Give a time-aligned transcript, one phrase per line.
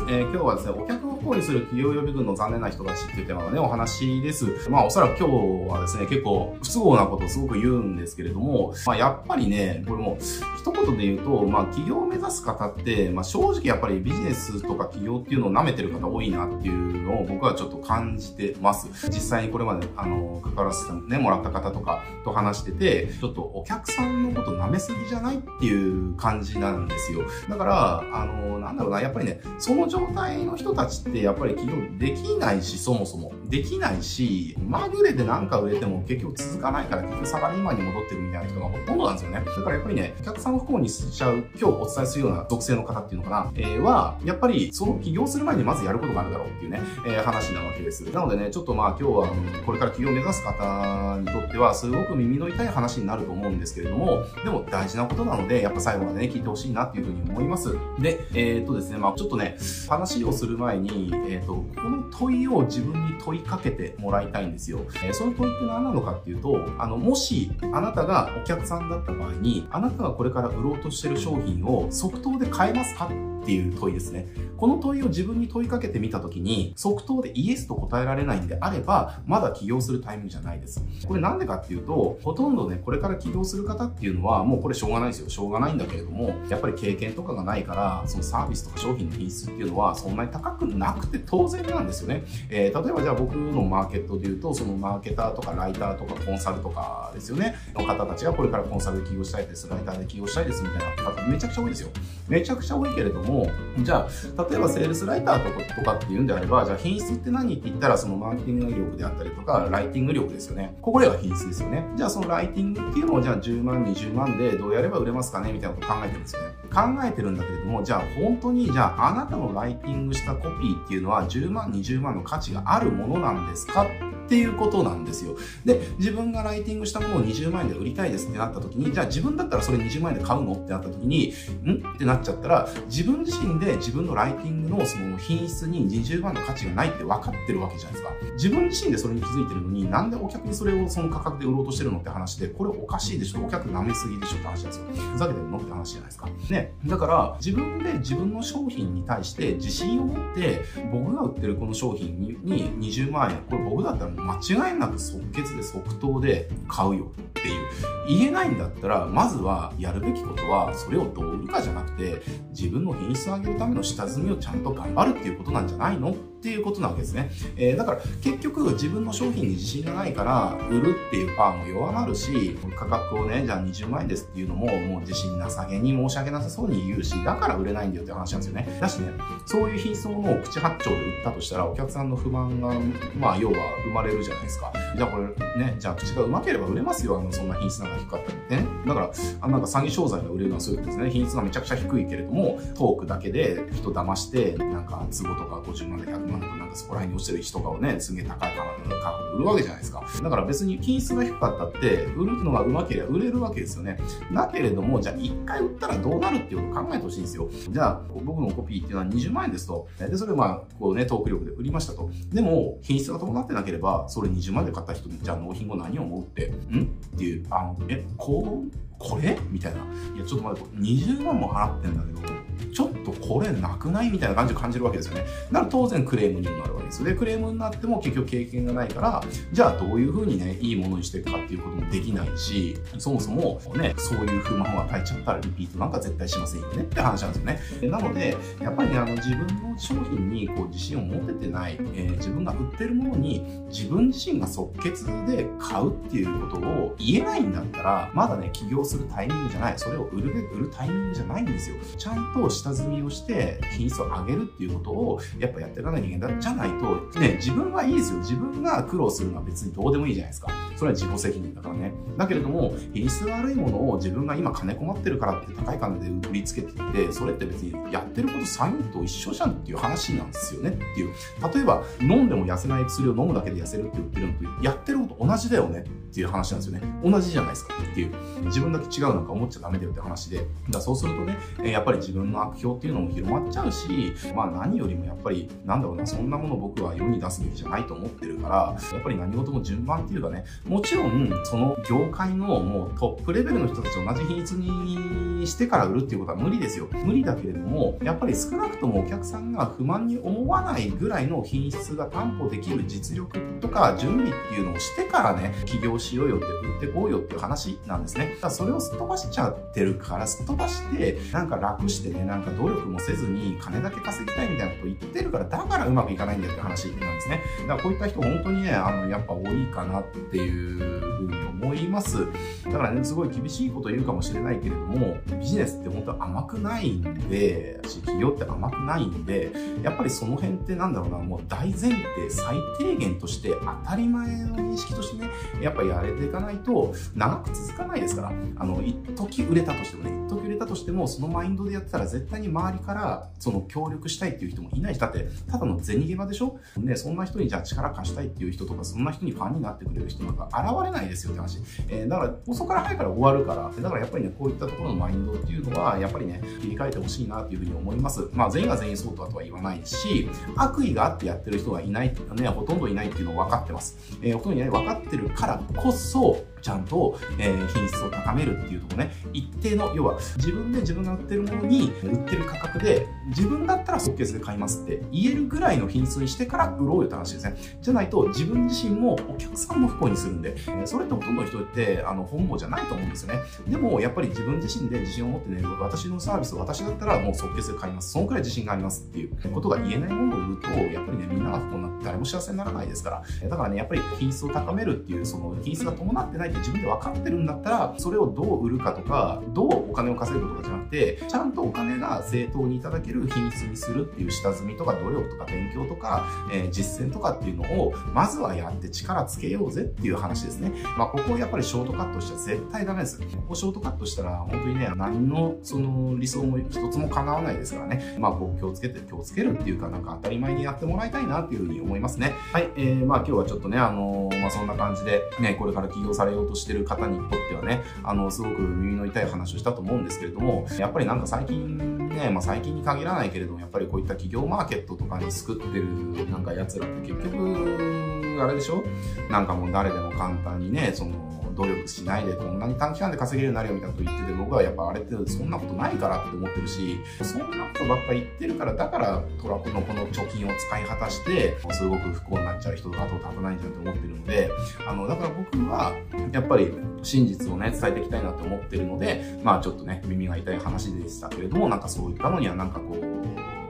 [0.08, 4.68] えー、今日はですね、お客行為する企業予備軍の残念な人たちっていうテーマのね、お話です。
[4.68, 10.18] まあ、おそらく今日はですね、結構不都合なことをすごく言うんですけれども、まあ、やっぱりね、これも、
[10.58, 18.88] 一言で言うと、まあ、企業を目指す方って、まあ、正直やっぱりビジネスとか企業っていうのを舐めてる方多いなっていうのを僕はちょっと感じてます。
[19.08, 27.22] 実際にこれまで、あの、関わらせてね、もらった方とかと話してて、ちょっとお客さんのこと舐めすぎじゃないっていう感じなんですよ。
[27.48, 33.32] だから、あの、なんだろうな、やっぱりね、その状態の人たちってやっぱり起業できないし、そもそも。
[33.48, 39.44] できないし、まぐれでなんか売れても結局続かないから結局サラリーマンに戻ってるみたいな人がほとんどなんですよね。
[39.44, 48.04] だからやっぱりね、お客さん不幸にしちゃう、今日お伝えするような属性の方っていうのかな、えー、は、やっぱりその起業する前にまずやることがあるだろうっていうね、えー、話なわけです。
[48.10, 49.28] なのでね、ちょっとまあ今日は、
[49.66, 57.76] これから起業を目指す方にとっては、すごく耳の痛い話になると思うんですけれども、でも大事なことなので、やっぱ最後までね、聞いてほしいなっていうふうに思います。
[57.98, 59.58] で、えー、っとですね、まあちょっとね、
[59.88, 64.80] 話をする前に、え、ー、と、この問いを自分に問いかけてもらいたいんですよ。
[65.04, 73.08] えー、その問いって何なのかっていうと、あの、もし、あなたがお客さんだった場合に、あなたがこれから売ろうとしてる商品を即答で買えますか
[73.42, 74.28] っていう問いですね。
[74.56, 80.84] この問いを自分に問いかけてみたときに、即答でイエスと答えられないんであれば、まだ起業するタイミングじゃないです。
[81.08, 85.28] これなんでかっていうと、ほとんどね、これから起業する方っていうのは、もうこれしょうがないですよ。
[85.28, 92.24] しょうがないんだけれども、やっぱり経験とかがないから、そのサービスとか商品の品質っていうのは、そんなに高くなくて当然なんですよね。
[92.50, 97.56] えー、例えばじゃあ僕のマーケットで言うと、そのマーケターとかライターとかコンサルとかですよね。
[97.74, 101.90] の方たちがこれからコンサルで起業したいです、ライターで起業したいですみたいな方めちゃくちゃ多いですよ。
[102.28, 103.48] めちゃくちゃ多いけれども、
[103.78, 110.76] じゃあ、例えばセールスライターとかとかっていうんであれば、じゃあ品質って何って言ったら、そのマーケティング力であったりとか、ライティング力ですよね。
[110.82, 111.84] ここでは品質ですよね。
[111.96, 116.48] じゃあそのライティングっていうのを、じゃあ10万、20万でどうやれば売れますかねみたいなこと考えてるんですよね。
[116.72, 123.86] 考えてるんだけれども、じゃあ本当に、じゃああなたのライティングしたコピーっていうのは10万、20万の価値があるものなんですか？
[124.32, 125.36] っていうことなんですよ。
[125.66, 130.54] で、自分がライティングしたものを20万円で売りたいですってなった時に、じゃあ自分だったらそれ20万円で買うの？
[130.54, 131.34] ってなった時に、
[131.66, 131.86] ん？
[131.86, 138.10] ってなっちゃったら、自分自身で自分のライティングのその品質に20万の価値がないって分かってるわけじゃないですか。
[138.32, 141.98] 自分自身でそれに気づいてるのに、なんでお客にそれをその価格で売ろうとしてるの？
[141.98, 143.44] って話で、これおかしいでしょ？
[143.44, 144.36] お客舐めすぎでしょ？
[144.36, 144.84] って話なんですよ。
[145.12, 145.58] ふざけてるの？
[145.58, 146.28] って話じゃないですか。
[146.48, 146.72] ね。
[146.86, 157.62] だから、自分で自分の商品に対して自信を持って、僕が売ってるこの商品に20万円、これ僕だったら間違いなく即決で即答で買うよっていう。
[158.08, 167.30] 言えないんだったら、まずはやるべきことは、それをどう売るかじゃなくて、自分の品質を上げるための下積みをちゃんと頑張るっていうことなんじゃないのっていうことなわけですね。
[167.56, 178.76] えー、だから結局自分の商品に自信がないから売るっていうパワーも弱まるし、価格をね、じゃあ20万円ですっていうのももう自信なさげに申し訳なさそうに言うし、だから売れないんだよって話なんですよね。
[178.80, 179.12] だしね、
[179.46, 182.74] そういう品質のものを口八丁で売ったとしたらお客さんの不満が、
[183.16, 184.72] まあ要は生まれるじゃないですか。
[184.96, 185.28] じゃあこれ
[185.64, 187.18] ね、じゃあ口がうまければ売れますよ。
[187.20, 188.66] あの、そんな品質なんか低かったりね。
[188.84, 189.10] だから、
[189.42, 191.10] あなんか詐欺商材が売れるのはそういうことですね。
[191.10, 198.94] 品質がめちゃくちゃ低いけれども、トークだけで人騙して、なんか、都合とか50万で100万なんかそこら辺に落ちてる石とかをね、すげえ高い価格で
[199.34, 200.04] 売るわけじゃないですか。
[200.22, 203.98] だから別に品質が低かったって、売るのがうまければ売れるわけですよね。
[204.32, 207.48] だけれども、じゃあ一回売ったらどうなるっていうことを考えてほしいんですよ。
[207.70, 209.88] じゃあ、僕のコピーっていうのは20万円ですと。
[209.98, 212.10] で、それをまあ、こうね、トーク力で売りましたと。
[212.32, 216.82] でも、品質が伴ってなければ、それ20万円で買った人に、じゃあ納品後何を思うって、ん？
[217.14, 219.38] っていう、あの、え、こう、これ？
[219.50, 219.80] みたいな。
[220.14, 222.41] いや、ちょっと待って、20万も払ってんだけど、
[222.72, 224.10] ちょっとこれなくない？
[224.10, 225.26] みたいな感じを感じるわけですよね。
[225.50, 227.04] なら当然クレームにもなるわけです。
[227.04, 237.90] で、クレームになっても結局経験がないから、じゃあどういうふうにね、いいものにしていくかっていうこともできないし、そもそもね、そういう不満を与えちゃったらリピートなんか絶対しませんよねって話なんですよね。
[237.90, 249.78] なので、やっぱりね、あの自分の商品にこう自信を持ててない、えー、自分が売ってるものに自分自身が即決で買うっていうことを言えないんだったら、まだね、起業するタイミングじゃない。
[249.78, 251.76] それを売る売るタイミングじゃないんですよ。
[251.96, 256.40] ちゃんと下積みをして品質を上げるっていうことをやっぱやっていかないといけない。
[256.40, 256.81] じゃないと、
[257.18, 258.18] ね、自分はいいですよ。
[258.18, 260.48] 自分が苦労するのは別にどうでもいいじゃないですか。
[260.76, 261.92] それは自己責任だからね。
[262.16, 271.12] だけれども、品質が悪いものを自分が今金困ってるからって高い金で売りつけてて、それって別にやってること詐欺と一緒じゃんっていう話なんですよねっていう。
[271.54, 276.82] 例えば、飲んでも痩せない薬を飲むだけで痩せるって言ってるのと、やってること同じだよねっていう話なんですよね。
[277.04, 278.12] 同じじゃないですかっていう。
[278.46, 280.46] 自分だけ違うなんか思っちゃダメだよって話で。
[280.70, 281.38] だそうするとね、
[281.70, 288.56] やっぱり自分の悪評っていうのも広まっちゃうし、まあ何よりもやっぱり、なんだろうな、そんなもの僕は世に出すべきじゃないと思ってるから、
[288.92, 296.88] やっぱり何事も順番っていうかね、もちろん、その業界のもうトップレベルの人たちと同じ品質にしてから売るっていうことは無理ですよ。
[297.04, 308.34] 無理だけれども、やっぱり少なくともお客さんが不満に思わないぐらいの品質が担保できる実力とか準備っていうのをしてからね、起業しようよって売ってこうよっていう話なんですね。
[308.34, 317.42] だからそれをすっ飛ばしちゃってるから、すっ飛ばして、なんか楽してね、なんか努力もせずに金だけ稼ぎたいみたいなこと言ってるから、だからうまくいかないんだよって話なんですね。
[317.62, 322.26] だからこういった人本当にね、あの、やっぱ多いかなっていうふうに思います。
[322.64, 331.92] だからね、すごい厳しいこと言うかもしれないけれども、ビジネスって本当は甘くないんで、企業って甘くないんで、やっぱりその辺ってなんだろうな、もう大前提、
[332.28, 333.50] 最低限として
[333.84, 335.30] 当たり前の認識としてね、
[335.60, 346.41] やっぱやれていかないと長く続かないですから、あの、一時売れたとしてもね、一時売れたとしても、そのマインドでやってたら絶対に周りからその協力したいっていう人もいないし、だって、ただの銭ゲバでしょ
[346.76, 351.58] ね、そんな人にじゃあ力貸したいっていう人とか、そんな人にファンになってくれる人なんか現れないですよって話。
[351.88, 358.28] えー、だから、遅から早いから終わるから、だからやっぱりね、こういったところのマインドっていうのは、やっぱりね、切り替えてほしいなっていうふうに思います。
[358.32, 363.96] まあ、全員が全員そうとはとは言わないし、悪意があってやってる人がいないっていうのはね、ほとんどいないっていうのを分かってます。
[364.22, 377.56] えー、ほとんどいない分かってるからこそ、ちゃんと、えー、品質を高めるっていうとこね、一定の、要は自分で自分が売ってるものに売ってる価格で、自分だったら即決で買いますって言えるぐらいの品質にしてから売ろうよって話ですね。
[377.80, 380.56] じゃないと自分自身もお客さんも不幸にするんで、
[380.86, 383.40] それってほとんどの人ってあの本望じゃないと思うんですよね。
[383.68, 388.12] でもやっぱり自分自身で自信を持ってね、私のサービス私だったらもう即決で買います。
[388.12, 393.48] そのくらい自信がありますっていうことが言えないものを売ると、やっぱりね、みんなが不幸になって誰も幸せにならないですから。
[393.48, 410.72] だからね、やっぱり品質を高めるっていう、その品質が伴ってないって自分で分かってるんだったら、それをどう売るかとか、どうお金を稼ぐとかじゃなくて、ちゃんとお金が正当にいただける品質にするっていう下積みとか努力とか勉強とか、えー、実践とかっていうのを、まずはやって力つけようぜっていう話ですね。
[410.96, 413.20] まあ、ここをやっぱりショートカットしちゃ絶対ダメです。
[413.20, 418.16] ここショートカットしたら、本当にね、何のその理想も一つも叶わないですからね。
[418.18, 422.34] まあ、こう気をつけて、気をつけるっていうか、なんか当たり前にやってもらいたいなっていうふうに思いますね。
[422.52, 438.82] はい、えー、まあ今日はちょっとね、あのー、まあそんな感じで、ね、これから起業されようとしてる方にとってはね、あの、すごく耳の痛い話をしたと思うんですけれども、やっぱりなんか最近ね、まあ最近に限らないけれども、やっぱりこういった企業マーケットとかに作ってるなんか奴らって結局、あれでしょ？
[439.30, 441.12] なんかもう誰でも簡単にね、その、
[441.54, 454.50] 努力しないでこんなに短期間で稼げるようになるよみたいなこと言ってて、僕はやっぱあれってそんなことないからって思ってるし、そんなことばっか言ってるから、だからトラックのこの貯金を使い果たして、すごく不幸になっちゃう人が後を絶たないんじゃんと思ってるので、
[454.86, 455.92] あの、だから僕は、
[456.32, 456.72] やっぱり
[457.02, 463.61] 真実をね、伝えていきたいなと思ってるので、まあちょっとね、耳が痛い話でしたけれども、なんかそういったのにはなんかこう、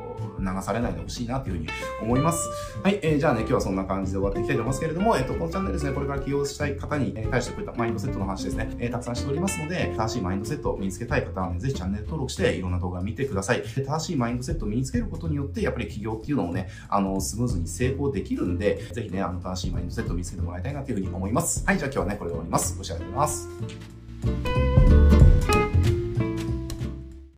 [0.43, 1.69] 流されないでほしいなというふうに
[2.03, 2.49] 思います。
[2.83, 13.63] はい、えー、じゃあね、今日はそんな感じで終わっていきたいと思いますけれども、えっ、ー、と、このチャンネルですね、これから起業したい方に、対してこういったマインドセットの話ですね、えー、たくさんしておりますので、正しいマインドセットを身につけたい方はね、ぜひチャンネル登録して、いろんな動画を見てください。
[13.63, 21.65] で正しいマインドセットを身につけることによって、やっぱり起業っていうのをね、あの、スムーズに成功できるんで、ぜひね、あの、正しいマインドセットを見つけてもらいたいなというふうに思います。
[21.67, 22.77] はい、じゃあ今日はね、これで終わります。
[22.77, 24.72] ご視聴ありがとうございます。